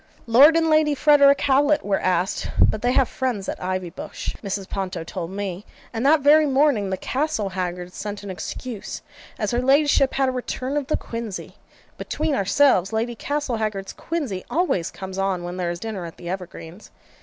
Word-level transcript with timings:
'Lord 0.25 0.55
and 0.57 0.67
Lady 0.67 0.95
Frederick 0.95 1.41
Howlet 1.41 1.85
were 1.85 1.99
asked, 1.99 2.49
but 2.59 2.81
they 2.81 2.91
have 2.93 3.07
friends 3.07 3.47
at 3.47 3.59
Ivybush,' 3.59 4.35
Mrs. 4.41 4.67
Ponto 4.67 5.03
told 5.03 5.29
me; 5.29 5.63
and 5.93 6.03
that 6.03 6.21
very 6.21 6.47
morning, 6.47 6.89
the 6.89 6.97
Castlehaggards 6.97 7.95
sent 7.95 8.23
an 8.23 8.31
excuse, 8.31 9.03
as 9.37 9.51
her 9.51 9.61
ladyship 9.61 10.15
had 10.15 10.27
a 10.29 10.31
return 10.31 10.75
of 10.75 10.87
the 10.87 10.97
quinsy. 10.97 11.53
Between 11.99 12.33
ourselves, 12.33 12.91
Lady 12.91 13.13
Castlehaggard's 13.15 13.93
quinsy 13.93 14.43
always 14.49 14.89
comes 14.89 15.19
on 15.19 15.43
when 15.43 15.57
there 15.57 15.69
is 15.69 15.79
dinner 15.79 16.03
at 16.07 16.17
the 16.17 16.29
Evergreens. 16.29 16.89